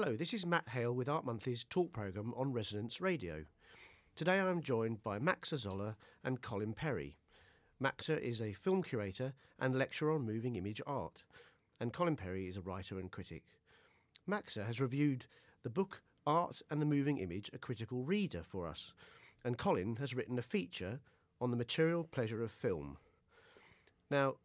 [0.00, 3.46] Hello, this is Matt Hale with Art Monthly's talk programme on Resonance Radio.
[4.14, 7.16] Today I am joined by Max Zoller and Colin Perry.
[7.80, 11.24] Maxa is a film curator and lecturer on moving image art,
[11.80, 13.42] and Colin Perry is a writer and critic.
[14.24, 15.26] Maxa has reviewed
[15.64, 18.92] the book Art and the Moving Image, a critical reader for us,
[19.44, 21.00] and Colin has written a feature
[21.40, 22.98] on the material pleasure of film.
[24.12, 24.36] Now,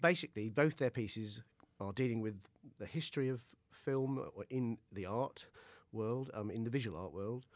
[0.00, 1.42] basically, both their pieces
[1.78, 2.36] are dealing with
[2.78, 3.42] the history of
[3.76, 5.46] film or in the art
[5.92, 7.46] world, um, in the visual art world.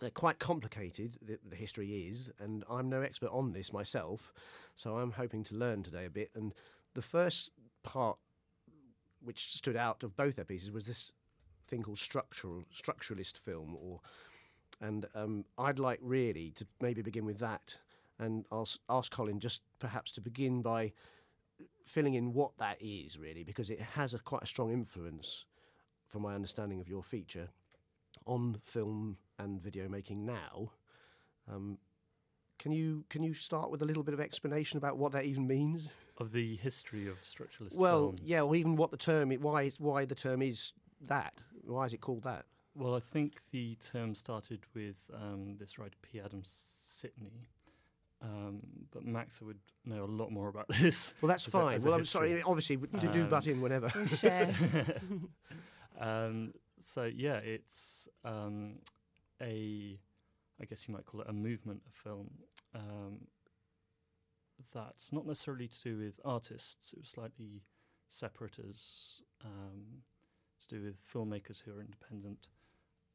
[0.00, 4.32] They're quite complicated, the, the, history is, and I'm no expert on this myself,
[4.74, 6.30] so I'm hoping to learn today a bit.
[6.34, 6.54] And
[6.94, 7.50] the first
[7.82, 8.16] part
[9.22, 11.12] which stood out of both their pieces was this
[11.68, 14.00] thing called structural structuralist film, or
[14.80, 17.76] and um, I'd like really to maybe begin with that,
[18.18, 20.92] and I'll ask Colin just perhaps to begin by
[21.84, 25.44] filling in what that is really, because it has a quite a strong influence,
[26.08, 27.48] from my understanding of your feature,
[28.26, 30.72] on film and video making now.
[31.50, 31.78] Um,
[32.58, 35.46] can you can you start with a little bit of explanation about what that even
[35.46, 35.90] means?
[36.18, 38.16] Of the history of structuralist well, film.
[38.22, 40.74] yeah, or even what the term why why the term is
[41.06, 41.40] that.
[41.64, 42.44] Why is it called that?
[42.74, 46.20] Well, I think the term started with um, this writer P.
[46.20, 47.46] Adam Sitney,
[48.22, 48.60] um,
[48.92, 51.14] but Max would know a lot more about this.
[51.20, 51.80] Well, that's fine.
[51.80, 52.42] A, well, I'm sorry.
[52.42, 53.90] Obviously, to do butt in whenever.
[54.06, 54.54] share.
[56.00, 58.74] um, so yeah, it's um,
[59.40, 59.98] a,
[60.60, 62.30] I guess you might call it a movement of film.
[62.74, 63.20] Um,
[64.72, 66.92] that's not necessarily to do with artists.
[66.92, 67.62] It was slightly
[68.10, 70.02] separate as um,
[70.60, 72.48] to do with filmmakers who are independent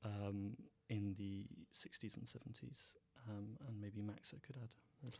[0.03, 0.51] um,
[0.89, 2.95] in the 60s and 70s.
[3.29, 4.69] Um, and maybe Maxa could add.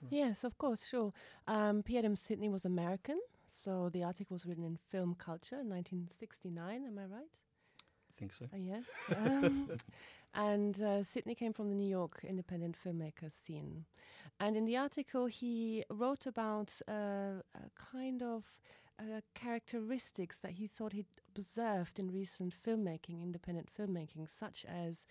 [0.10, 1.14] Yes, of course, sure.
[1.48, 1.98] Um, P.
[1.98, 6.86] Adam Sitney was American, so the article was written in Film Culture in 1969.
[6.86, 7.30] Am I right?
[8.10, 8.46] I think so.
[8.46, 8.86] Uh, yes.
[9.16, 9.70] Um,
[10.34, 13.86] and uh, Sitney came from the New York independent filmmaker scene.
[14.40, 18.44] And in the article, he wrote about uh, a kind of
[19.00, 21.06] uh, characteristics that he thought he'd
[21.36, 25.06] observed in recent filmmaking, independent filmmaking, such as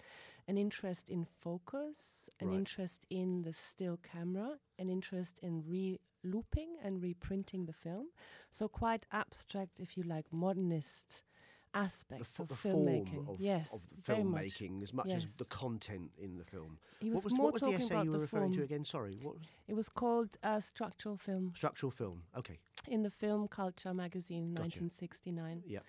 [0.48, 2.56] an interest in focus, an right.
[2.56, 8.06] interest in the still camera, an interest in re looping and reprinting the film.
[8.50, 11.22] So, quite abstract, if you like, modernist
[11.74, 13.28] aspects the, of the filmmaking.
[13.28, 15.24] Of, yes, of filmmaking as much yes.
[15.24, 16.78] as the content in the film.
[17.00, 18.62] He was what was, more what was talking the essay about you were referring to
[18.62, 18.84] again?
[18.84, 19.36] Sorry, what
[19.68, 22.22] It was called uh, structural film structural film?
[22.36, 24.80] Okay, in the Film Culture magazine, Gotcha.
[24.80, 25.62] 1969.
[25.66, 25.80] yeah,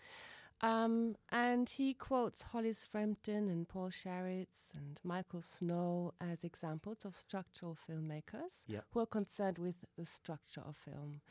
[0.62, 7.14] Um, and he quotes Hollis Frampton and Paul Sharits and Michael Snow as examples of
[7.14, 8.82] structural filmmakers Yeah.
[8.92, 11.22] who are concerned with the structure of film.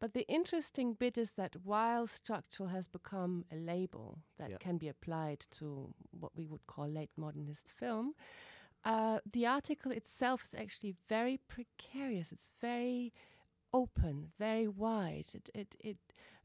[0.00, 4.58] But the interesting bit is that while structural has become a label that Yeah.
[4.58, 8.14] can be applied to what we would call late modernist film,
[8.84, 12.32] uh, the article itself is actually very precarious.
[12.32, 13.14] It's very
[13.72, 15.26] open, very wide.
[15.32, 15.98] It, it, it,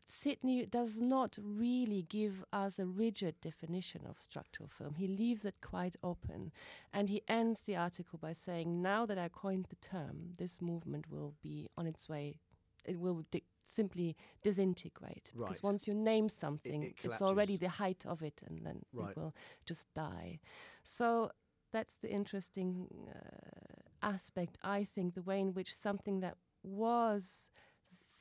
[0.10, 4.96] Sitney does not really give us a rigid definition of structural film.
[4.96, 6.52] He leaves it quite open.
[6.92, 11.06] And he ends the article by saying, Now that I coined the term, this movement
[11.12, 12.40] will be on its way,
[12.86, 15.32] it will di- simply disintegrate.
[15.38, 19.12] Because once you name something, it it's already the height of it, and then Right.
[19.12, 20.40] it will just die.
[20.84, 21.32] So
[21.72, 27.52] that's the interesting uh, aspect, I think, the way in which something that was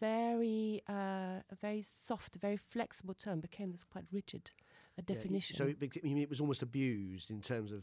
[0.01, 4.51] very uh, a very soft, very flexible term became this quite rigid
[4.99, 5.55] uh, definition.
[5.55, 7.83] Yeah, so it, bec- I mean, it was almost abused in terms of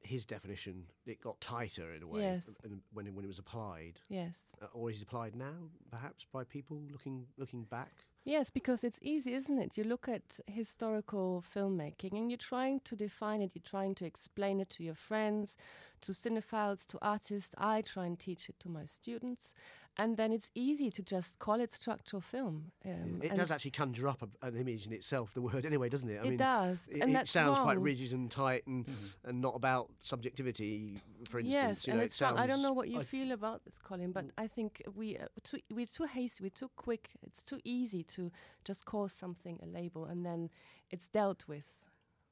[0.00, 0.86] his definition.
[1.06, 2.50] It got tighter in a way Yes.
[2.92, 6.44] when it, when it was applied, yes, uh, or is it applied now, perhaps by
[6.44, 7.92] people looking looking back.
[8.24, 9.76] yes, because it's easy, isn't it?
[9.76, 13.52] You look at historical filmmaking and you're trying to define it.
[13.54, 15.56] You're trying to explain it to your friends,
[16.02, 17.54] to cinephiles, to artists.
[17.58, 19.54] I try and teach it to my students,
[19.96, 22.72] and then it's easy to just call it structural film.
[22.84, 26.08] Um, It does actually conjure up a, an image in itself, the word anyway, doesn't
[26.08, 26.18] it?
[26.18, 28.86] I It mean, does, It, and it that's sounds quite rigid and tight and
[29.24, 31.54] and not about subjectivity, for instance.
[31.54, 32.38] Yes, you and it's it wrong.
[32.38, 35.26] I don't know what you I- feel about this, Colin, but I think we uh,
[35.42, 37.10] too, we're too hasty, we're too quick.
[37.26, 38.30] It's too easy to
[38.64, 40.50] just call something a label and then
[40.90, 41.64] it's dealt with.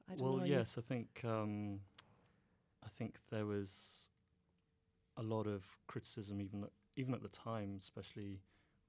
[0.09, 0.45] I don't well, know.
[0.45, 1.79] you- yes, I think um,
[2.83, 4.09] I think there was
[5.17, 8.41] a lot of criticism, even at, even at the time, especially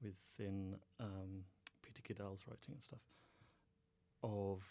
[0.02, 1.44] within um,
[1.82, 3.00] Peter Gidal's writing and stuff,
[4.22, 4.62] of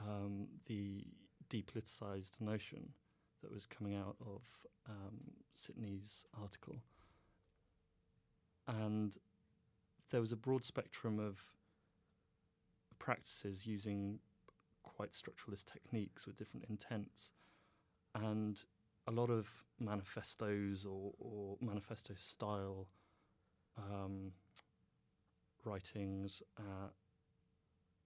[0.00, 1.04] um, the
[1.50, 2.88] depoliticized notion
[3.42, 4.42] that was coming out of
[4.88, 5.18] um,
[5.56, 6.76] Sitney's article,
[8.68, 9.16] and
[10.10, 11.38] there was a broad spectrum of
[12.98, 14.18] practices using
[14.82, 17.32] quite structuralist techniques with different intents,
[18.14, 18.60] and
[19.06, 22.88] a lot of manifestos or, or manifesto style
[23.76, 24.32] um,
[25.64, 26.88] writings uh,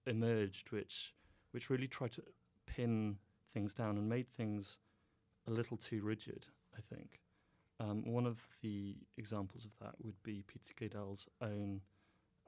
[0.05, 1.13] emerged, which
[1.51, 2.23] which really tried to
[2.65, 3.17] pin
[3.53, 4.77] things down and made things
[5.47, 6.47] a little too rigid.
[6.77, 7.21] I think
[7.79, 11.81] um, one of the examples of that would be Peter Gidal's own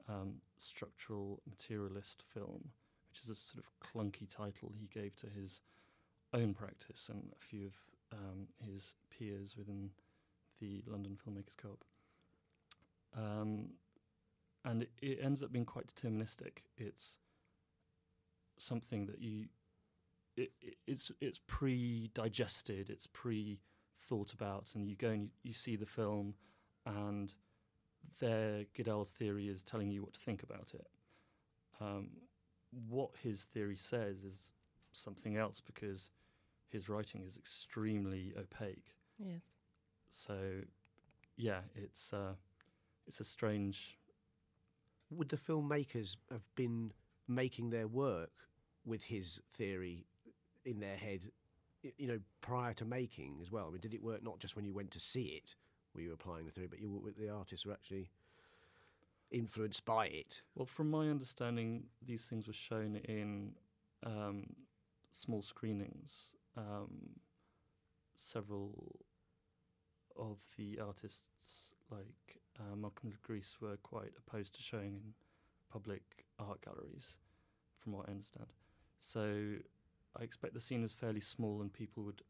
[0.08, 2.70] um, structural materialist film,
[3.10, 5.62] which is a sort of clunky title he gave to his
[6.34, 7.74] own practice and a few of
[8.12, 9.90] um, his peers within
[10.60, 11.84] the London Filmmakers Co-op.
[13.16, 13.70] Um,
[14.64, 16.62] and it, ends up being quite deterministic.
[16.76, 17.18] It's
[18.58, 19.46] something that you,
[20.36, 25.76] it, it, it's it's pre-digested, it's pre-thought about, and you go and you, you see
[25.76, 26.34] the film,
[26.86, 27.34] and
[28.20, 30.86] there Gidal's theory is telling you what to think about it.
[31.80, 32.10] Um,
[32.88, 34.52] what his theory says is
[34.92, 36.10] something else because
[36.72, 38.94] his writing is extremely opaque.
[39.18, 39.42] Yes.
[40.10, 40.38] So,
[41.36, 42.34] yeah, it's uh,
[43.06, 43.98] it's a strange.
[45.10, 46.92] Would the filmmakers have been
[47.28, 48.32] making their work
[48.84, 50.06] with his theory
[50.64, 51.30] in their head,
[51.98, 53.66] you know, prior to making as well?
[53.68, 55.54] I mean, did it work not just when you went to see it,
[55.94, 58.10] were you applying the theory, but you the artists were actually
[59.30, 60.42] influenced by it?
[60.54, 63.52] Well, from my understanding, these things were shown in
[64.04, 64.46] um,
[65.10, 66.30] small screenings.
[66.56, 66.90] Um,
[68.14, 69.00] several
[70.16, 75.14] of the artists, like uh, Malcolm Grice, were quite opposed to showing in
[75.70, 76.02] public
[76.38, 77.16] art galleries,
[77.78, 78.52] from what I understand.
[78.98, 79.54] So
[80.18, 82.22] I expect the scene is fairly small, and people would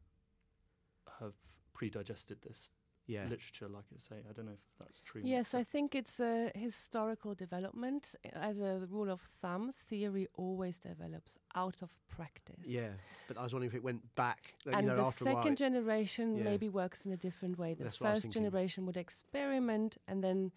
[1.20, 1.34] have
[1.74, 2.70] pre-digested this
[3.06, 3.24] Yeah.
[3.24, 4.16] literature, like I say.
[4.28, 5.22] I don't know if that's true.
[5.24, 8.14] Yes, I think it's a historical development.
[8.32, 12.66] As a rule of thumb, theory always develops out of practice.
[12.66, 12.92] Yeah,
[13.28, 14.54] but I was wondering if it went back.
[14.66, 16.44] you And know, the after a while, second generation Yeah.
[16.44, 17.74] maybe works in a different way.
[17.74, 20.52] The That's what I was first generation would experiment and then,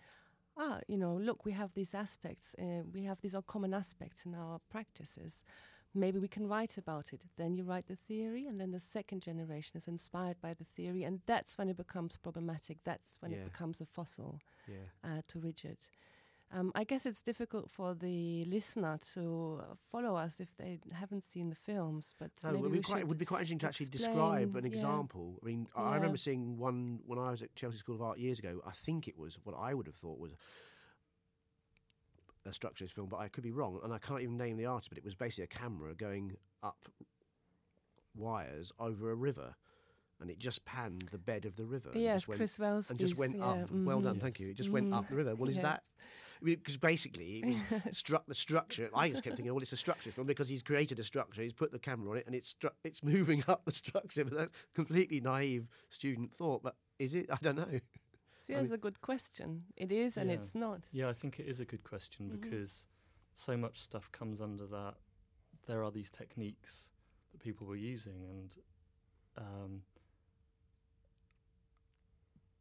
[0.57, 4.25] ah, you know, look, we have these aspects, uh, we have these all common aspects
[4.25, 5.44] in our practices.
[5.95, 7.21] Maybe we can write about it.
[7.38, 11.03] Then you write the theory, and then the second generation is inspired by the theory,
[11.03, 12.77] and that's when it becomes problematic.
[12.83, 13.38] That's when Yeah.
[13.39, 14.89] it becomes a fossil yeah.
[15.03, 15.77] uh, too rigid.
[16.51, 19.62] Um, I guess it's difficult for the listener to
[19.92, 22.83] follow us if they haven't seen the films, but No, maybe it would, we be
[22.83, 24.77] quite, it would be quite interesting to actually describe explain, an yeah.
[24.77, 25.39] example.
[25.41, 25.95] I mean, I I Yeah.
[25.95, 28.62] remember seeing one when I was at Chelsea School of Art years ago.
[28.65, 30.31] I think it was what I would have thought was
[32.45, 34.89] a structuralist film, but I could be wrong, and I can't even name the artist.
[34.89, 36.88] But it was basically a camera going up
[38.15, 39.56] wires over a river,
[40.21, 41.89] and it just panned the bed of the river.
[41.94, 42.89] and Yes, just went, Chris Wells.
[42.89, 43.71] and just went yeah, up.
[43.71, 44.21] Well done, mhm.
[44.21, 44.50] thank you.
[44.50, 44.74] It just Mhm.
[44.74, 45.36] went up the river.
[45.36, 45.63] Well, is Yes.
[45.63, 45.83] that
[46.44, 47.57] because basically it was
[47.97, 48.89] struck the structure.
[48.94, 51.41] I just kept thinking, well, it's a structure film because he's created a structure.
[51.41, 54.24] He's put the camera on it, and it's stru- it's moving up the structure.
[54.25, 56.62] But that's completely naive student thought.
[56.63, 57.30] But is it?
[57.31, 57.80] I don't know.
[58.45, 59.65] See, I mean- a good question.
[59.75, 60.36] It is and Yeah.
[60.38, 60.81] it's not.
[60.92, 62.42] Yeah, I think it is a good question Mhm.
[62.42, 62.86] because
[63.33, 64.97] so much stuff comes under that.
[65.65, 66.89] There are these techniques
[67.31, 68.57] that people were using, and
[69.38, 69.83] um,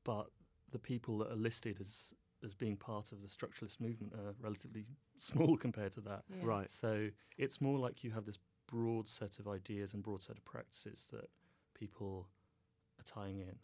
[0.05, 0.31] but
[0.71, 4.85] the people that are listed as as being part of the structuralist movement are relatively
[5.19, 6.25] small compared to that.
[6.29, 6.45] Yes.
[6.45, 6.71] Right.
[6.71, 10.45] So it's more like you have this broad set of ideas and broad set of
[10.45, 11.31] practices that
[11.73, 12.29] people
[12.99, 13.59] are tying in.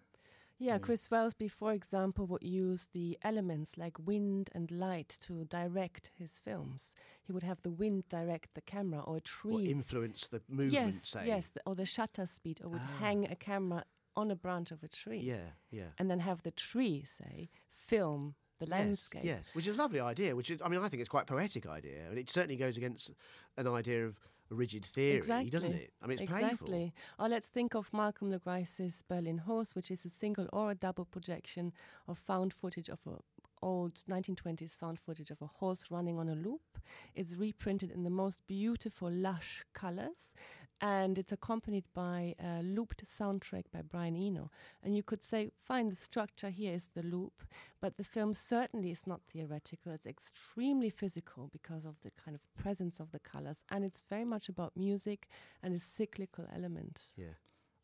[0.63, 0.83] Yeah, Mm.
[0.83, 6.33] Chris Welsby, for example, would use the elements like wind and light to direct his
[6.39, 6.95] films.
[7.27, 9.55] He would have the wind direct the camera or a tree.
[9.67, 10.73] Or influence the movement.
[10.95, 11.27] yes, say.
[11.27, 12.97] yes, or the shutter speed, or would Ah.
[13.01, 13.85] hang a camera
[14.17, 15.21] on a branch of a tree.
[15.21, 15.53] Yeah.
[15.71, 15.93] Yeah.
[15.99, 19.25] And then have the tree, say, film the landscape.
[19.25, 20.37] Yes, which is a lovely idea.
[20.37, 22.77] Which is, I mean, I think it's quite a poetic idea, and it certainly goes
[22.77, 23.11] against
[23.57, 24.19] an idea of
[24.51, 25.51] rigid theory, exactly.
[25.51, 25.93] doesn't it?
[26.03, 26.49] I mean, it's exactly.
[26.67, 26.93] playful.
[27.19, 30.75] Or let's think of Malcolm Le Grice's Berlin Horse, which is a single or a
[30.75, 31.73] double projection
[32.09, 33.19] of found footage of a
[33.63, 36.79] old 1920s found footage of a horse running on a loop.
[37.15, 40.33] It's reprinted in the most beautiful, lush colors,
[40.81, 44.51] and it's accompanied by a looped soundtrack by Brian Eno.
[44.83, 47.43] And you could say, fine, the structure here is the loop,
[47.81, 49.93] but the film certainly is not theoretical.
[49.93, 54.25] It's extremely physical because of the kind of presence of the colors, and it's very
[54.25, 55.29] much about music
[55.63, 57.13] and a cyclical element.
[57.17, 57.37] Yeah.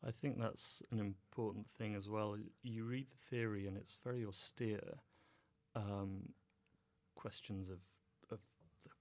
[0.06, 2.36] I think that's an important thing as well.
[2.62, 4.98] You read the theory and it's very austere.
[5.74, 6.28] Um,
[7.16, 7.95] questions of of the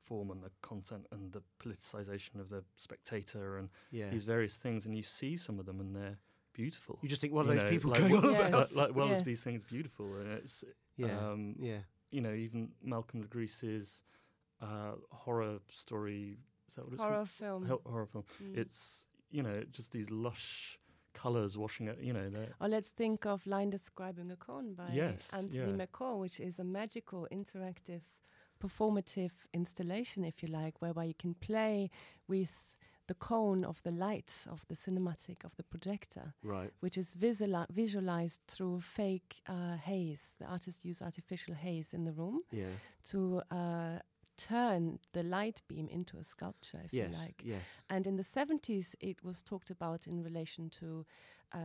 [0.06, 4.10] form and the content and the politicization of the spectator and Yeah.
[4.10, 6.18] these various things, and you see some of them and they're
[6.54, 7.00] beautiful.
[7.02, 8.48] You just think, what are You those know, people like going what- on Yes.
[8.50, 8.72] about?
[8.72, 9.26] like, like Wells Yes.
[9.26, 10.64] these things beautiful, and it's
[10.98, 11.32] Yeah.
[11.32, 11.82] um, yeah.
[12.12, 14.02] you know even Malcolm Le Grice's
[14.62, 16.38] uh, horror story
[16.70, 17.30] Is that what it's Horror called?
[17.30, 17.66] film.
[17.66, 18.24] Hor- horror film.
[18.42, 18.58] Mm.
[18.58, 20.80] It's you know just these lush
[21.14, 22.00] colours washing it.
[22.00, 25.86] You know, they're Or let's think of Line Describing a Cone by Yes, Anthony yeah.
[25.86, 28.02] McCall, which is a magical, interactive,
[28.60, 31.90] performative installation, if you like, whereby you can play
[32.28, 32.64] with
[33.08, 36.72] the cone of the lights of the cinematic of the projector, Right.
[36.80, 40.32] which is visuali- visualized through fake uh, haze.
[40.40, 42.72] The artist used artificial haze in the room Yeah.
[43.12, 44.00] to uh,
[44.38, 47.12] turn the light beam into a sculpture, if yes.
[47.12, 47.42] you like.
[47.46, 47.62] Yes.
[47.90, 51.06] And in the 70s, it was talked about in relation to,
[51.54, 51.60] uh,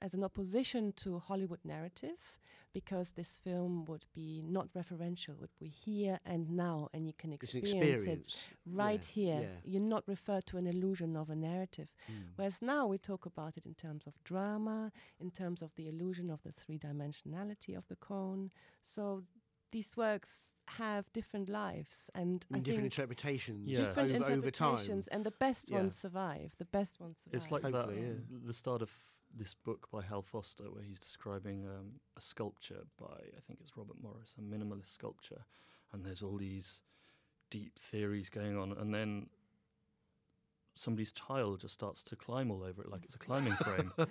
[0.00, 2.38] as an opposition to Hollywood narrative,
[2.74, 7.32] because this film would be not referential, would be here and now, and you can
[7.32, 8.26] experience, experience.
[8.26, 9.40] it right Yeah, here.
[9.42, 9.60] yeah.
[9.72, 11.88] You're not referred to an illusion of a narrative.
[12.10, 12.32] Mm.
[12.36, 16.30] Whereas now we talk about it in terms of drama, in terms of the illusion
[16.30, 18.50] of the three dimensionality of the cone.
[18.82, 19.22] So
[19.70, 22.84] these works have different lives, and I mean, I different think Yeah.
[22.84, 25.02] interpretations different over, over time.
[25.12, 25.78] and the best Yeah.
[25.78, 26.54] ones survive.
[26.58, 27.34] The best ones survive.
[27.36, 28.14] It's like that yeah.
[28.50, 28.90] the start of
[29.36, 33.76] this book by Hal Foster, where he's describing um, a sculpture by I think it's
[33.76, 35.44] Robert Morris, a minimalist sculpture,
[35.92, 36.80] and there's all these
[37.50, 39.26] deep theories going on, and then
[40.74, 43.92] somebody's child just starts to climb all over it like it's a climbing frame.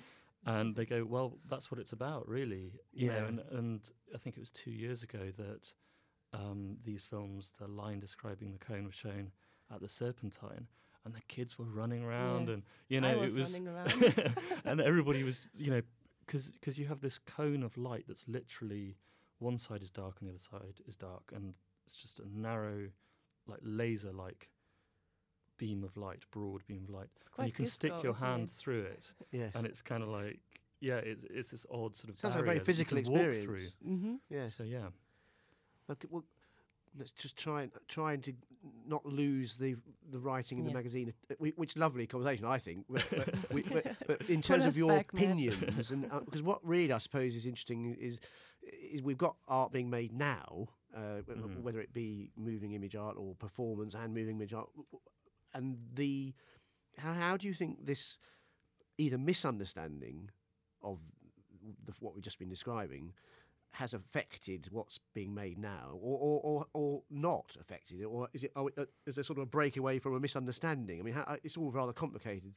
[0.45, 2.73] And they go, well, that's what it's about, really.
[2.91, 3.27] You know, Yeah.
[3.27, 5.71] and, and I think it was two years ago that
[6.33, 9.31] um, these films, the line describing the cone, was shown
[9.73, 10.67] at the Serpentine,
[11.05, 12.53] and the kids were running around, Yeah.
[12.55, 14.33] and you know, I was, it was running around.
[14.65, 15.81] and everybody was, you know,
[16.25, 18.95] because you have this cone of light that's literally
[19.39, 21.53] one side is dark and the other side is dark, and
[21.85, 22.89] it's just a narrow,
[23.47, 24.49] like laser like
[25.57, 28.49] beam of light, broad beam of light, It's and you can stick your hand it?
[28.51, 29.51] through it, Yes.
[29.55, 30.39] and it's kind of like,
[30.79, 33.43] yeah, it's, it's this odd sort of Sounds like a very that physical experience.
[33.43, 33.67] through.
[33.87, 34.15] Mm-hmm.
[34.29, 34.55] Yes.
[34.57, 34.87] So yeah,
[35.91, 36.23] Okay, well,
[36.97, 38.33] let's just try and trying to
[38.87, 39.75] not lose the
[40.11, 42.85] the writing in the magazine, uh, which is lovely conversation, I think.
[42.89, 46.93] But, but, we, but, but in terms of your back, opinions, and because what really
[46.93, 48.19] I suppose is interesting is
[48.91, 51.61] is we've got art being made now, uh, w- Mhm.
[51.61, 55.01] whether it be moving image art or performance and moving image art, w- w-
[55.53, 56.33] and the
[56.97, 58.17] how how do you think this
[58.97, 60.29] either misunderstanding
[60.81, 60.99] of
[61.85, 63.13] the, what we've just been describing
[63.73, 68.43] has affected what's being made now, or or, or, or not affected it, or is
[68.43, 70.99] it are we, uh, is there sort of a breakaway from a misunderstanding?
[70.99, 72.53] I mean, how, it's all rather complicated.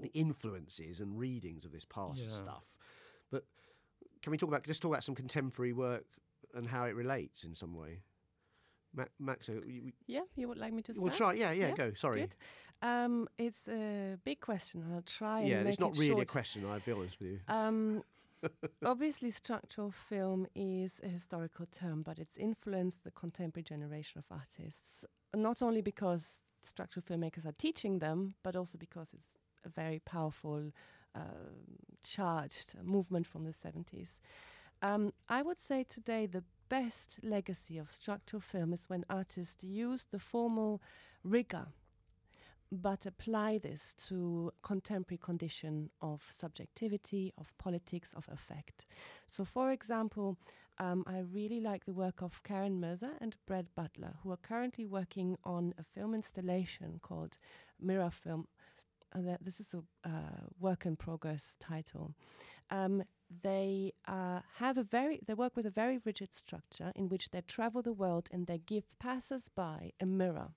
[0.00, 2.28] The influences and readings of this past Yeah.
[2.30, 2.76] stuff,
[3.30, 3.44] but
[4.22, 6.06] can we talk about just talk about some contemporary work
[6.52, 8.00] and how it relates in some way?
[8.94, 11.02] Ma- Max, uh, we, Yeah, you would like me to start?
[11.04, 11.32] we'll try.
[11.34, 11.92] Yeah, yeah, Yeah, go.
[11.94, 12.28] Sorry.
[12.82, 14.84] Um, it's a big question.
[14.92, 16.64] I'll try and Yeah, make it's not it really a question.
[16.70, 17.40] I'll be honest with you.
[17.48, 18.02] Um,
[18.84, 25.04] obviously, structural film is a historical term, but it's influenced the contemporary generation of artists,
[25.34, 29.28] not only because structural filmmakers are teaching them, but also because it's
[29.64, 30.72] a very powerful,
[31.14, 34.18] um charged movement from the 70s.
[34.82, 40.06] Um, I would say today the best legacy of structural film is when artists use
[40.10, 40.82] the formal
[41.22, 41.66] rigor
[42.72, 48.86] but apply this to contemporary condition of subjectivity, of politics, of effect.
[49.28, 50.36] So, for example,
[50.78, 54.84] um, I really like the work of Karen Mirza and Brad Butler, who are currently
[54.84, 57.38] working on a film installation called
[57.80, 58.48] Mirror Film.
[59.14, 62.14] Uh, this is a uh, work in progress title.
[62.70, 63.04] Um,
[63.42, 67.40] they uh, have a very they work with a very rigid structure in which they
[67.42, 70.48] travel the world and they give passers-by a mirror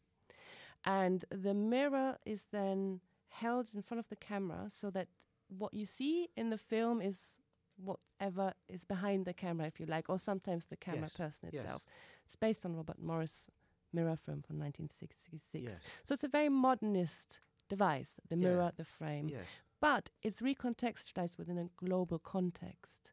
[0.85, 5.07] and the mirror is then held in front of the camera so that
[5.49, 7.39] what you see in the film is
[7.77, 11.61] whatever is behind the camera if you like or sometimes the camera Yes, person yes.
[11.63, 11.81] itself
[12.25, 13.47] it's based on robert morris
[13.93, 15.79] mirror film from 1966 Yes.
[16.03, 18.49] so it's a very modernist device the Yeah.
[18.49, 19.45] mirror the frame Yes.
[19.79, 23.11] But it's recontextualized within a global context.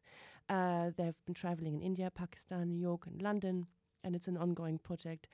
[0.49, 3.67] Uh, they've been traveling in India, Pakistan, New York, and London,
[4.03, 5.27] and it's an ongoing project.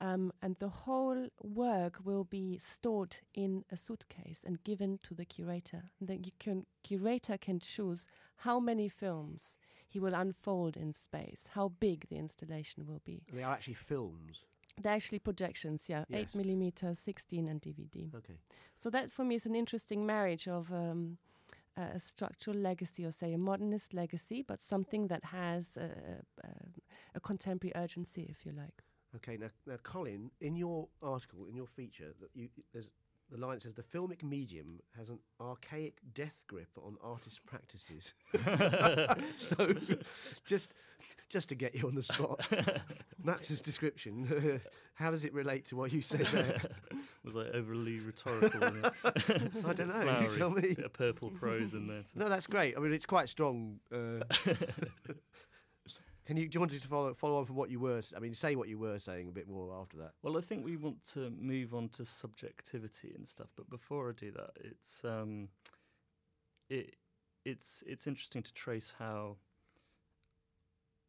[0.00, 5.24] Um, and the whole work will be stored in a suitcase and given to the
[5.24, 5.90] curator.
[5.98, 11.72] And the can, curator can choose how many films he will unfold in space, how
[11.80, 13.22] big the installation will be.
[13.32, 14.44] They are actually films.
[14.82, 16.28] They're actually projections, yeah, Yes.
[16.34, 18.14] 8 millimeter, 16, and DVD.
[18.14, 18.38] Okay.
[18.76, 21.18] So that for me is an interesting marriage of um,
[21.76, 25.90] a a structural legacy, or say a modernist legacy, but something that has a,
[26.44, 26.48] a,
[27.14, 28.82] a contemporary urgency, if you like.
[29.16, 32.90] Okay, now, now, Colin, in your article, in your feature, that you there's
[33.30, 38.14] the line says the filmic medium has an archaic death grip on artist practices.
[39.36, 39.74] so,
[40.44, 40.72] just
[41.28, 42.46] just to get you on the spot,
[43.22, 44.60] Max's description,
[44.94, 46.60] how does it relate to what you said there?
[47.24, 48.64] Was I overly rhetorical?
[48.64, 50.20] I don't know.
[50.22, 50.74] You tell me.
[50.74, 52.04] Bit of purple prose in there.
[52.14, 52.76] No, that's great.
[52.76, 53.78] I mean, it's quite strong.
[53.92, 54.24] Uh,
[56.28, 58.02] can you do you want to follow follow on from what you were?
[58.14, 60.12] I mean, say what you were saying a bit more after that.
[60.22, 64.12] Well, I think we want to move on to subjectivity and stuff, but before I
[64.12, 65.48] do that, it's um,
[66.68, 66.96] it
[67.46, 69.36] it's it's interesting to trace how.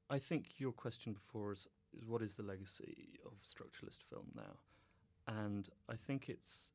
[0.09, 4.55] I think your question before is, is what is the legacy of structuralist film now,
[5.27, 6.71] and I think it's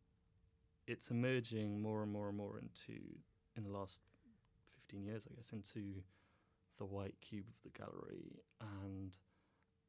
[0.86, 3.00] it's emerging more and more and more into
[3.56, 4.00] in the last
[4.74, 6.02] fifteen years, I guess, into
[6.78, 9.16] the white cube of the gallery and.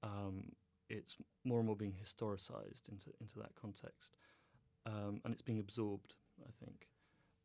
[0.03, 0.51] Um,
[0.87, 4.17] it's more and more being historicized into into that context,
[4.85, 6.13] um, and it's being absorbed.
[6.47, 6.87] I think,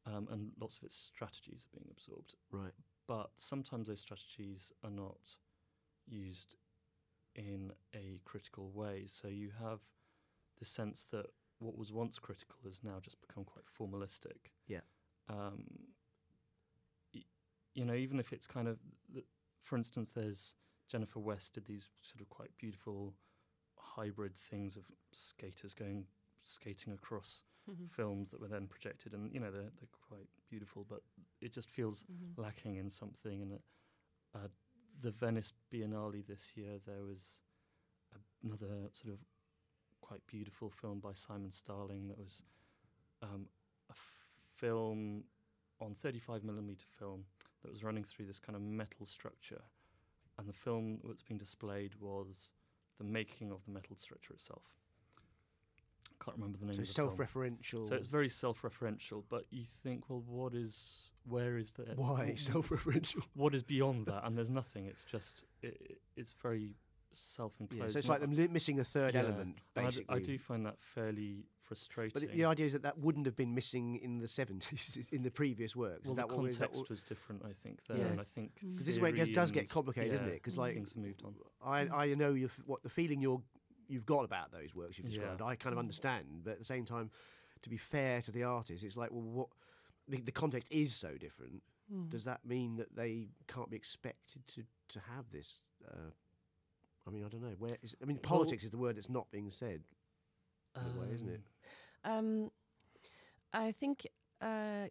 [0.07, 2.35] um, and lots of its strategies are being absorbed.
[2.51, 2.73] Right.
[3.07, 5.37] But sometimes those strategies are not
[6.07, 6.57] used
[7.35, 9.05] in a critical way.
[9.07, 9.81] So you have
[10.59, 11.27] the sense that
[11.61, 14.53] what was once critical has now just become quite formalistic.
[14.67, 14.81] Yeah.
[15.29, 15.65] Um,
[17.15, 17.25] y-
[17.75, 18.79] you know, even if it's kind of,
[19.63, 20.55] for instance, there's
[20.89, 23.15] Jennifer West did these sort of quite beautiful
[23.77, 26.05] hybrid things of skaters going
[26.43, 27.43] skating across
[27.91, 31.03] films that were then projected, and you know they're they're quite beautiful, but
[31.41, 32.37] it just feels Mhm.
[32.37, 33.43] lacking in something.
[33.43, 33.61] And
[34.35, 34.49] uh,
[35.01, 37.39] the Venice Biennale this year, there was
[38.43, 39.21] another sort of
[40.01, 42.43] quite beautiful film by Simon Starling that was
[43.23, 43.47] um,
[43.89, 43.95] a
[44.57, 45.25] film
[45.81, 47.25] on 35 millimeter film
[47.63, 49.61] that was running through this kind of metal structure,
[50.39, 52.53] and the film that's being displayed was
[52.99, 54.63] the making of the metal structure itself.
[56.09, 57.09] I Can't remember the name So of the film.
[57.17, 57.89] self-referential.
[57.89, 63.23] So it's very self-referential, but you think, well, what is, where is the, Why self-referential?
[63.35, 64.25] what is beyond that?
[64.27, 64.85] And there's nothing.
[64.87, 66.75] It's just, it- it's very
[67.13, 67.83] self-enclosed.
[67.83, 70.17] Yeah, so it's like them li- missing a third yeah, element, and I d- basically.
[70.17, 72.13] I, do find that fairly frustrating.
[72.15, 75.23] But the, the idea is that that wouldn't have been missing in the seventies in
[75.23, 76.05] the previous works.
[76.07, 78.21] well, is the that what, is that context what, was different, I think, there, and
[78.21, 78.77] I think Mm.
[78.77, 80.35] 'cause this is where it gets, does get and- complicated, isn't it?
[80.35, 81.35] Because like things have moved on.
[81.65, 81.93] I, Mm.
[81.93, 83.43] I know you've, what the feeling you're
[83.89, 85.19] you've got about those works you've Yeah.
[85.19, 85.43] described.
[85.43, 85.81] I kind of Mm.
[85.81, 87.11] understand, but at the same time,
[87.63, 89.49] to be fair to the artist, it's like, well, what
[90.09, 91.63] the, the context is so different.
[91.93, 92.09] Mm.
[92.09, 95.61] Does that mean that they can't be expected to to have this?
[95.87, 96.11] Uh,
[97.11, 97.55] I mean, I don't know.
[97.59, 97.95] Where is?
[98.01, 99.83] I mean, Well- politics is the word that's not being said.
[100.77, 101.41] in a way, isn't it?
[102.05, 102.13] Um,
[102.45, 102.51] Um,
[103.53, 104.07] I think
[104.41, 104.87] uh,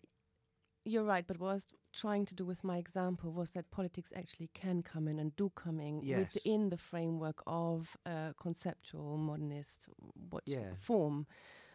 [0.84, 4.12] you're right, but what I was trying to do with my example was that politics
[4.14, 6.34] actually can come in and do come in Yes.
[6.34, 9.88] within the framework of a conceptual modernist
[10.30, 10.76] what Yeah.
[10.76, 11.26] form.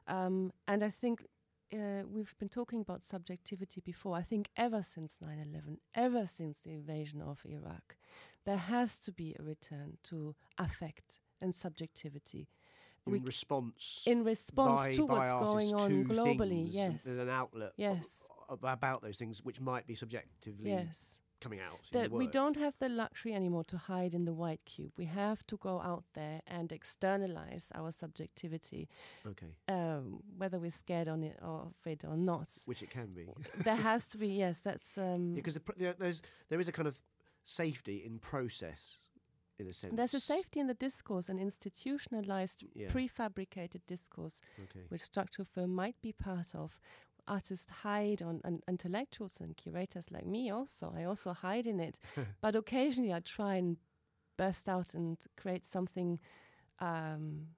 [0.07, 1.27] Um, and I think
[1.73, 4.15] uh, we've been talking about subjectivity before.
[4.15, 7.97] I think ever since 9 11, ever since the invasion of Iraq,
[8.45, 12.49] there has to be a return to affect and subjectivity
[13.07, 16.67] In We- response, in response by, to by what's going on globally.
[16.71, 17.03] Yes.
[17.05, 17.73] there's an outlet.
[17.77, 18.07] Yes.
[18.51, 21.19] ab- about those things which might be subjectively Yes.
[21.41, 21.79] coming out.
[21.93, 24.93] That we don't have the luxury anymore to hide in the white cube.
[24.97, 28.89] We have to go out there and externalize our subjectivity,
[29.27, 32.51] Okay, um, whether we're scared on it or of it or not.
[32.67, 33.27] which it can be.
[33.65, 34.97] there has to be, yes, that's.
[34.97, 36.99] Um, because the, pr- there- there's there is a kind of
[37.45, 38.99] safety in process,
[39.59, 39.95] in a sense.
[39.97, 42.89] there's a safety in the discourse, an institutionalized, Yeah.
[42.91, 44.85] prefabricated discourse, Okay.
[44.89, 46.79] which structural film might be part of.
[47.27, 50.93] Artists hide on, and intellectuals and curators like me also.
[50.95, 51.99] I also hide in it,
[52.43, 53.79] but occasionally I try and
[54.37, 56.19] burst out and create something
[56.81, 57.49] um,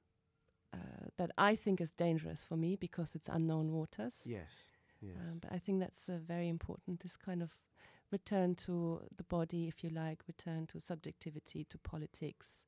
[0.72, 4.22] uh, that I think is dangerous for me because it's unknown waters.
[4.25, 4.51] Yes.
[5.01, 5.16] Yes.
[5.18, 7.01] Um, but I think that's uh, very important.
[7.01, 7.51] This kind of
[8.11, 12.64] return to the body, if you like, return to subjectivity, to politics,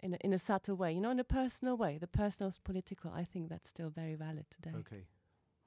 [0.00, 0.92] in a, in a subtle way.
[0.92, 1.98] You know, in a personal way.
[1.98, 3.10] The personal is political.
[3.14, 4.76] I think that's still very valid today.
[4.78, 5.04] Okay.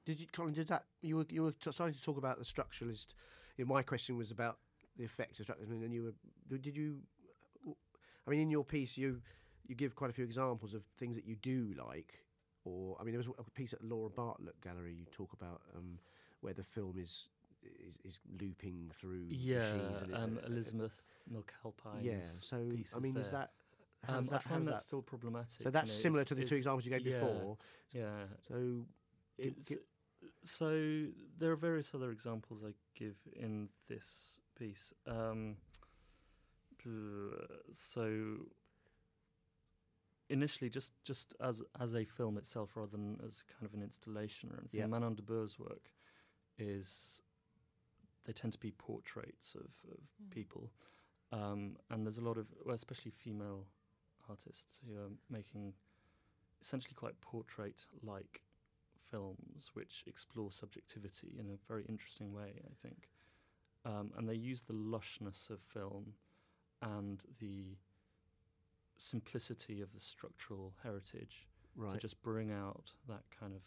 [0.04, 0.52] Did you, Colin?
[0.52, 3.14] Did that you were you were starting to talk about the structuralist?
[3.56, 4.58] You know, my question was about
[4.96, 6.02] the effects of structuralism, and you
[6.50, 6.98] were did you?
[8.26, 9.20] I mean, in your piece, you
[9.66, 12.24] you give quite a few examples of things that you do like,
[12.64, 14.94] or I mean, there was a piece at the Laura Bartlett Gallery.
[14.94, 15.98] You talk about um,
[16.40, 17.28] where the film is
[17.86, 20.02] is, is looping through yeah, machines.
[20.02, 22.20] it- um, uh, uh, Elizabeth McAlpine's Yeah.
[22.40, 22.56] So
[22.96, 23.50] I mean, is that?
[24.08, 25.62] Um, does I that, find that that still problematic.
[25.62, 27.56] so you that's know, similar to the two examples you gave yeah, before.
[27.92, 28.10] Yeah,
[28.48, 28.84] So
[29.38, 29.78] it's, give-
[30.42, 31.06] so
[31.38, 34.92] there are various other examples I give in this piece.
[35.06, 35.56] Um,
[37.72, 38.38] so
[40.28, 44.50] initially, just just as as a film itself, rather than as kind of an installation
[44.50, 44.86] or anything, Yeah.
[44.86, 45.90] Manon de Boer's work
[46.58, 47.21] is
[48.24, 50.30] they tend to be portraits of, of Mm.
[50.30, 50.70] people,
[51.32, 53.66] um, and there's a lot of, well, especially female
[54.28, 55.74] artists who are making
[56.60, 58.42] essentially quite portrait-like
[59.10, 63.08] films which explore subjectivity in a very interesting way, I think.
[63.84, 66.14] Um, and they use the lushness of film
[66.80, 67.76] and the
[68.96, 71.94] simplicity of the structural heritage Right.
[71.94, 73.62] to just bring out that kind of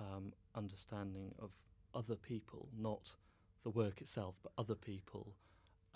[0.00, 1.50] um, understanding of
[1.94, 3.12] other people, not
[3.64, 5.34] the work itself, but other people.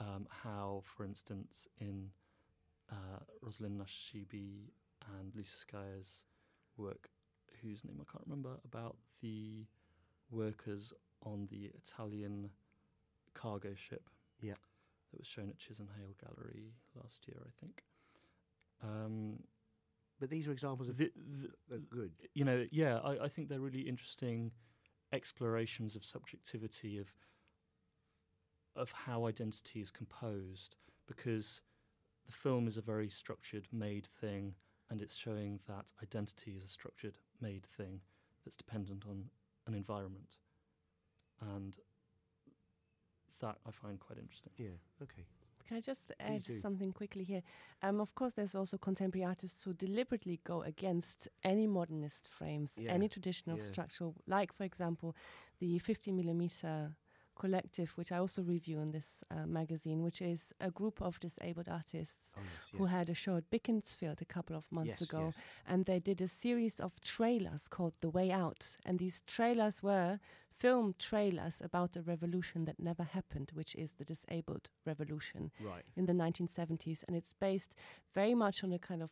[0.01, 2.09] Um, how, for instance, in
[2.91, 4.71] uh, Rosalind Nashashibi
[5.19, 6.25] and Lucy Skaer's
[6.77, 7.11] work,
[7.63, 9.67] whose name I can't remember, about the
[10.31, 10.93] workers
[11.25, 12.51] on the Italian
[13.35, 14.09] cargo ship.
[14.41, 14.55] Yeah.
[15.11, 17.83] That was shown at Chisenhale Gallery last year, I think.
[18.83, 19.39] Um,
[20.21, 21.11] but these are examples of the,
[21.69, 22.13] the, good.
[22.35, 24.51] you know, yeah, I, I think they're really interesting
[25.13, 27.07] explorations of subjectivity of
[28.79, 31.61] of how identity is composed because
[32.27, 34.55] the film is a very structured made thing
[34.91, 38.01] and it's showing that identity is a structured made thing
[38.45, 39.25] that's dependent on
[39.67, 40.37] an environment
[41.53, 41.77] and
[43.41, 44.53] that I find quite interesting.
[44.57, 44.77] Yeah.
[45.03, 45.25] Okay.
[45.67, 47.43] Can I just add something quickly here?
[47.83, 52.93] Um, of course, there's also contemporary artists who deliberately go against any modernist frames, Yeah,
[52.93, 53.65] any traditional yeah.
[53.65, 55.15] structural, like, for example,
[55.61, 56.97] the 50 millimeter
[57.39, 61.69] collective, which I also review in this uh, magazine, which is a group of disabled
[61.69, 62.93] artists Oh, yes, who yes.
[62.93, 65.33] had a show at Beaconsfield a couple of months Yes, ago,
[65.67, 68.77] and they did a series of trailers called The Way Out.
[68.85, 70.19] And these trailers were
[70.51, 75.85] film trailers about a revolution that never happened, which is the disabled revolution Right.
[75.97, 77.05] in the 1970s.
[77.07, 77.75] And it's based
[78.15, 79.11] very much on a kind of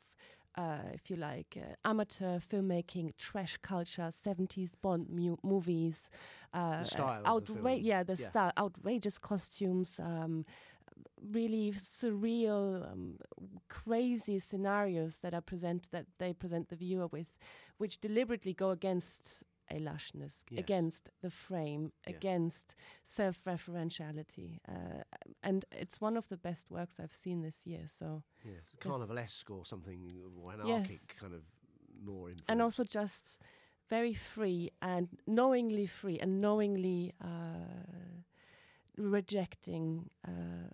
[0.57, 6.11] uh, if you like, uh, amateur filmmaking, trash culture, 70s Bond mu- movies,
[6.55, 7.81] uh, style uh, the outra- film.
[7.83, 8.29] yeah, the Yeah.
[8.29, 10.45] style, outrageous costumes, um,
[11.33, 13.19] really surreal, um,
[13.69, 17.29] crazy scenarios that are present that they present the viewer with,
[17.79, 20.59] which deliberately go against a lushness, Yes.
[20.65, 22.17] against the frame, Yeah.
[22.17, 22.75] against
[23.05, 25.03] self-referentiality, uh,
[25.43, 27.89] and it's one of the best works I've seen this year.
[27.89, 28.61] So, Yeah.
[28.81, 30.61] Carnivalesque or something, or Yes.
[30.61, 31.43] anarchic kind of
[32.05, 32.49] more influence.
[32.49, 33.39] and also just
[33.89, 38.23] very free and knowingly free and knowingly uh,
[38.97, 40.69] rejecting uh,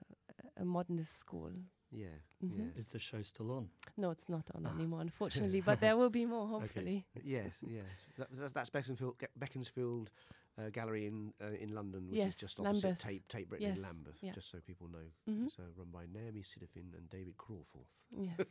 [0.57, 1.53] a modernist school.
[1.93, 2.07] Yeah.
[2.43, 2.59] Mhm.
[2.59, 2.79] Yeah.
[2.79, 3.69] Is the show still on?
[3.97, 4.75] No, it's not on Ah.
[4.75, 7.05] anymore, unfortunately, but there will be more, hopefully.
[7.23, 7.85] Yes, yes.
[8.19, 10.11] That, that's, that's Beaconsfield, Beaconsfield
[10.59, 12.99] uh, Gallery in uh, in London, which Yes, is just opposite Lambeth.
[13.05, 14.33] Tate, Tate Britain in Yes, Lambeth, yeah.
[14.33, 15.07] just so people know.
[15.33, 15.47] Mhm.
[15.47, 17.93] It's uh, run by Naomi Siderfin and David Crawforth.
[18.11, 18.47] Yes.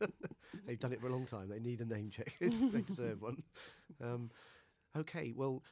[0.66, 1.48] They've done it for a long time.
[1.48, 2.34] They need a name check.
[2.40, 3.42] they deserve one.
[4.02, 4.30] Um,
[4.96, 5.62] okay, well,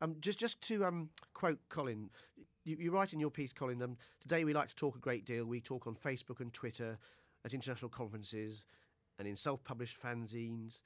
[0.00, 2.10] um, just just to um, quote Colin,
[2.66, 3.80] you, you write in your piece, Colin.
[3.80, 5.44] Um, Today we like to talk a great deal.
[5.46, 6.98] We talk on Facebook and Twitter,
[7.44, 8.66] at international conferences,
[9.18, 10.82] and in self-published fanzines.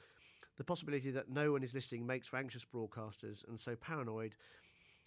[0.58, 4.34] The possibility that no one is listening makes for anxious broadcasters, and so paranoid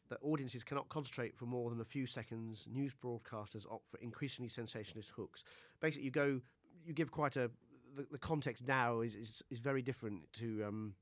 [0.09, 2.65] that audiences cannot concentrate for more than a few seconds.
[2.69, 5.43] News broadcasters opt for increasingly sensationalist hooks.
[5.79, 6.41] Basically, you go,
[6.85, 7.51] you give quite a
[7.95, 10.95] the, the context now is, is is very different to um,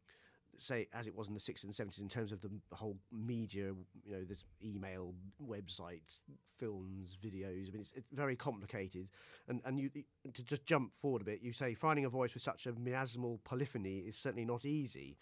[0.62, 3.74] say as it was in the 60s and 70s in terms of the whole media.
[4.06, 5.13] You know, this email,
[5.45, 6.19] websites,
[6.60, 7.69] films, videos.
[7.69, 9.08] I mean, it's, it's very complicated.
[9.47, 9.89] And and you
[10.34, 13.39] to just jump forward a bit, you say finding a voice with such a miasmal
[13.43, 15.17] polyphony is certainly not easy.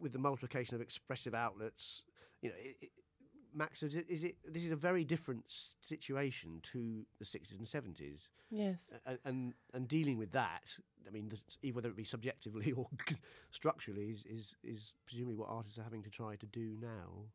[0.00, 2.02] With the multiplication of expressive outlets,
[2.40, 2.90] you know, it, it,
[3.54, 4.36] Max, is it, is it?
[4.46, 5.44] This is a very different
[5.80, 8.90] situation to the 60s and 70s yes.
[9.06, 12.88] and, and and dealing with that, I mean, the- whether it be subjectively or
[13.50, 17.26] structurally, is, is is presumably what artists are having to try to do now.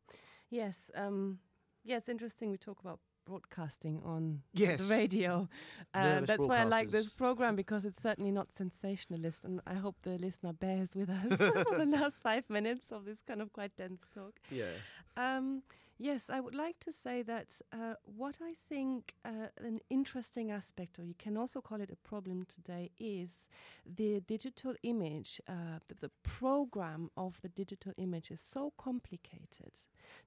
[0.50, 0.90] Yes.
[0.94, 1.38] Um,
[1.84, 4.80] yeah, it's interesting we talk about broadcasting on Yes.
[4.80, 5.48] the radio.
[5.92, 9.96] Uh, that's why I like this program because it's certainly not sensationalist, and I hope
[10.02, 11.26] the listener bears with us
[11.68, 14.34] for the last five minutes of this kind of quite dense talk.
[14.50, 14.66] Yeah.
[15.16, 15.62] Um,
[15.98, 20.98] yes, I would like to say that uh, what I think uh, an interesting aspect,
[20.98, 23.48] or you can also call it a problem today, is
[23.84, 25.40] the digital image.
[25.48, 29.72] Uh, the, the program of the digital image is so complicated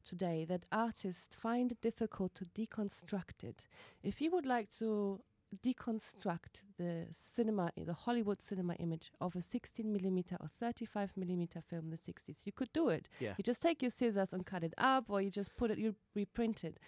[0.04, 3.68] today that artists find it difficult to deconstruct it.
[4.04, 5.22] If you would like to
[5.64, 11.86] deconstruct the cinema, the Hollywood cinema image of a 16 millimeter or 35 millimeter film
[11.86, 13.08] in the 60s, you could do it.
[13.20, 13.34] Yeah.
[13.38, 15.96] You just take your scissors and cut it up, or you just put it, you
[16.16, 16.80] reprint it.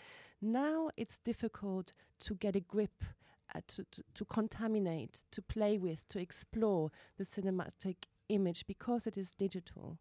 [0.42, 3.04] Now it's difficult to get a grip,
[3.54, 7.96] uh, to, to, to contaminate, to play with, to explore the cinematic
[8.30, 9.98] image because it is digital.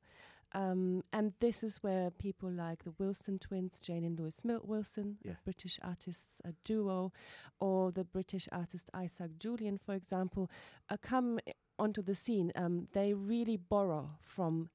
[0.52, 5.18] Um, and this is where people like the Wilson twins, Jane and Louis Mil- Wilson,
[5.22, 5.34] Yeah.
[5.44, 7.12] British artists a duo,
[7.60, 10.50] or the British artist Isaac Julien, for example,
[10.88, 11.38] uh, come
[11.78, 14.70] onto the scene, um, they really borrow from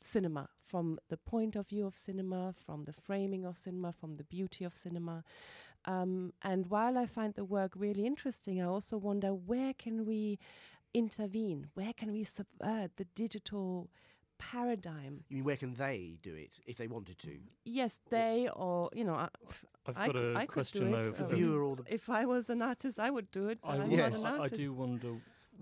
[0.00, 4.24] cinema, from the point of view of cinema, from the framing of cinema, from the
[4.24, 5.22] beauty of cinema.
[5.84, 10.38] Um, and while I find the work really interesting, I also wonder where can we
[10.94, 11.68] intervene?
[11.74, 13.90] Where can we subvert the digital
[14.50, 15.24] paradigm?
[15.28, 17.34] You mean where can they do it if they wanted to?
[17.64, 19.14] Yes, they or you know.
[19.14, 19.28] I,
[19.86, 21.10] I've got cou- a I could do question it, though.
[21.10, 23.58] um, The the- viewer or the if I was an artist, I would do it.
[23.62, 24.20] But I, I'm wo- not Yes.
[24.20, 25.12] an I- I do wonder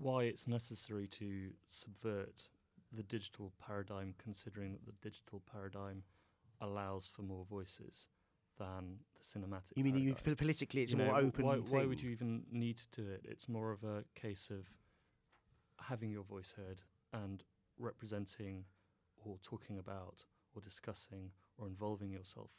[0.07, 1.27] why it's necessary to
[1.67, 2.37] subvert
[2.93, 6.03] the digital paradigm, considering that the digital paradigm
[6.59, 8.07] allows for more voices
[8.59, 8.83] than
[9.17, 9.73] the cinematic.
[9.75, 11.63] You mean you, politically it's You a more know, open why, thing?
[11.69, 13.21] why would you even need to do it?
[13.27, 14.63] It's more of a case of
[15.89, 16.79] having your voice heard
[17.13, 17.43] and
[17.81, 18.63] representing
[19.25, 20.23] or talking about
[20.55, 22.49] or discussing or involving yourself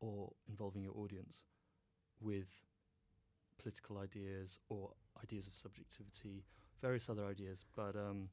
[0.00, 1.42] or involving your audience
[2.20, 2.48] with
[3.58, 4.90] political ideas or
[5.22, 6.44] ideas of subjectivity,
[6.80, 8.28] various other ideas, but um,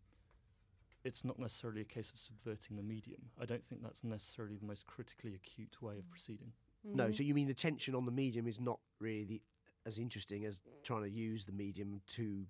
[1.03, 3.21] it's not necessarily a case of subverting the medium.
[3.41, 6.53] I don't think that's necessarily the most critically acute way of proceeding.
[6.84, 7.15] No, Mhm.
[7.15, 9.41] so you mean the tension on the medium is not really the,
[9.86, 12.45] as interesting as trying to use the medium to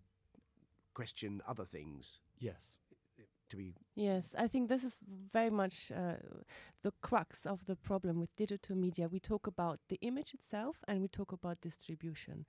[0.93, 2.77] question other things Yes.
[3.49, 6.17] To be Yes, I think this is very much uh,
[6.83, 9.07] the crux of the problem with digital media.
[9.07, 12.45] We talk about the image itself and we talk about distribution.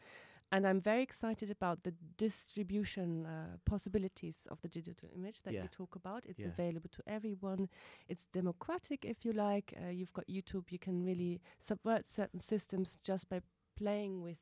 [0.51, 5.63] And I'm very excited about the distribution uh, possibilities of the digital image that Yeah.
[5.63, 6.25] we talk about.
[6.27, 6.49] It's Yeah.
[6.53, 7.69] available to everyone.
[8.09, 9.75] It's democratic, if you like.
[9.77, 10.71] Uh, you've got YouTube.
[10.73, 13.41] You can really subvert certain systems just by
[13.77, 14.39] playing with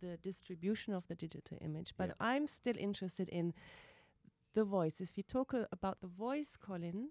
[0.00, 1.92] the distribution of the digital image.
[1.96, 2.34] But Yeah.
[2.34, 3.52] I'm still interested in
[4.54, 5.00] the voice.
[5.00, 7.10] If you talk uh, about the voice, Colin,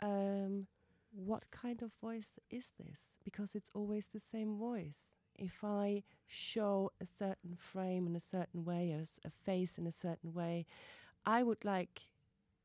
[0.00, 0.66] um,
[1.10, 3.16] what kind of voice is this?
[3.24, 5.12] Because it's always the same voice.
[5.38, 9.92] If I show a certain frame in a certain way, or a face in a
[9.92, 10.66] certain way,
[11.24, 12.02] I would like,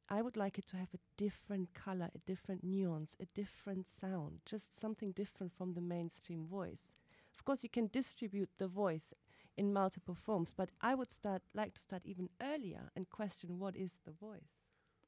[0.10, 4.40] I would like it to have a different color, a different nuance, a different sound,
[4.46, 6.88] just something different from the mainstream voice.
[7.34, 9.14] Of course, you can distribute the voice
[9.58, 13.76] in multiple forms, but I would start like to start even earlier and question what
[13.76, 14.52] is the voice.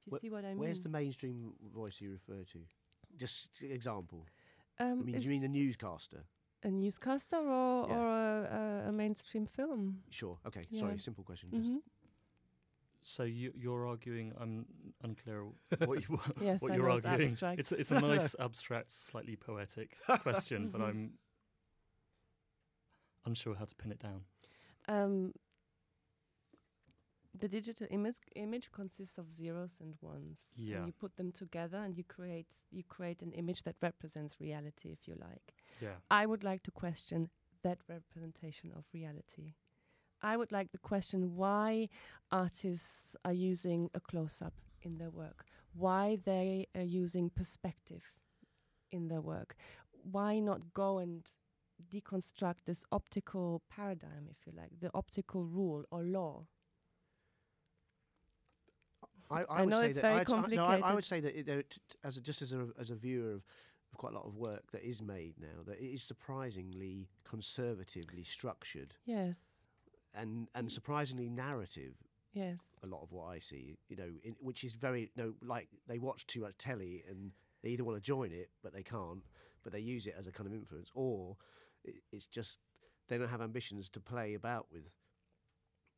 [0.06, 0.58] Do you Wh- see what I mean?
[0.60, 2.60] Where's the mainstream voice you refer to?
[3.18, 4.26] Just example.
[4.80, 6.24] um, I mean, do you mean the newscaster?
[6.66, 7.98] a newscaster or, Yeah.
[7.98, 10.02] or a, a, a mainstream film?
[10.10, 10.38] Sure.
[10.46, 10.66] Okay.
[10.70, 10.80] Yeah.
[10.82, 10.98] Sorry.
[11.00, 11.50] Simple question.
[11.52, 11.78] Just hmm
[13.02, 14.34] So you, you're arguing.
[14.40, 14.66] I'm
[15.04, 15.44] unclear
[15.86, 17.32] what you Yes, what I you're know it's arguing.
[17.32, 17.60] abstract.
[17.60, 20.88] It's a, it's a nice, abstract, slightly poetic question, but Mhm.
[20.90, 21.12] I'm
[23.26, 24.22] unsure how to pin it down.
[24.88, 25.34] Um,
[27.40, 30.42] the digital image image consists of zeros and ones.
[30.56, 30.78] Yeah.
[30.78, 34.90] And you put them together and you create you create an image that represents reality,
[34.92, 35.56] if you like.
[35.82, 35.98] Yeah.
[36.12, 37.30] I would like to question
[37.64, 39.56] that representation of reality.
[40.22, 41.90] I would like to question why
[42.32, 48.04] artists are using a close up in their work, why they are using perspective
[48.92, 49.56] in their work.
[50.12, 51.24] Why not go and
[51.90, 56.46] deconstruct this optical paradigm, if you like, the optical rule or law?
[59.32, 61.20] I, I, I would know say it's that very I- no, I, I would say
[61.20, 63.44] that it, there, t- t- as a, just as a as a viewer of,
[63.92, 68.24] of quite a lot of work that is made now, that it is surprisingly conservatively
[68.24, 69.38] structured Yes,
[70.14, 71.94] and and surprisingly narrative.
[72.34, 72.60] yes.
[72.84, 75.70] A lot of what I see, you know, in, which is very you know like
[75.88, 77.32] they watch too much telly and
[77.64, 79.24] they either want to join it but they can't,
[79.64, 81.38] but they use it as a kind of influence, or
[82.12, 82.60] it's just
[83.10, 84.84] they don't have ambitions to play about with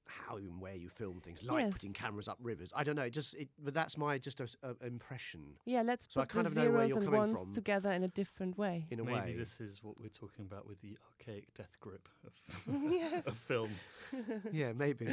[0.08, 1.74] how and where you film things, like Yes.
[1.74, 2.71] putting cameras up rivers.
[2.76, 6.06] I don't know, just it, but that's my just a, s- a impression Yeah, let's
[6.10, 7.54] So I put kind the of know where zeros you're and ones from.
[7.54, 8.86] together in a different way.
[8.91, 9.36] in a Maybe way.
[9.36, 12.76] this is what we're talking about with the archaic death grip of,
[13.26, 13.71] of film.
[14.52, 15.08] yeah, maybe.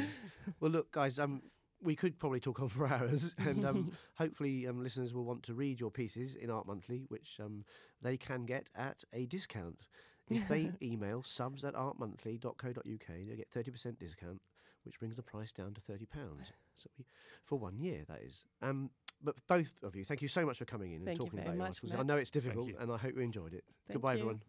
[0.59, 1.41] well, look, guys, um,
[1.81, 5.53] we could probably talk on for hours, and um, hopefully, um, listeners will want to
[5.55, 7.65] read your pieces in Art Monthly, which um,
[8.01, 9.87] they can get at a discount.
[10.29, 14.41] If they email subs at artmonthly.co.uk, they get 30% discount,
[14.83, 16.07] which brings the price down to £30.
[16.75, 17.05] So we,
[17.45, 18.43] for one year, that is.
[18.61, 18.89] Um,
[19.21, 21.39] but both of you, thank you so much for coming in and Thank you talking
[21.39, 21.93] very about your much, articles.
[21.99, 23.63] I know it's difficult, and I hope you enjoyed it.
[23.87, 24.19] Thank Goodbye, you.
[24.19, 24.41] everyone.